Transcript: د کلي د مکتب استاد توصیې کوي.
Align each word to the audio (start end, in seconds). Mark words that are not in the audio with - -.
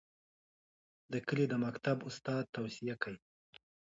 د 1.11 1.13
کلي 1.27 1.45
د 1.49 1.53
مکتب 1.65 1.97
استاد 2.09 2.43
توصیې 2.55 2.95
کوي. 3.03 3.19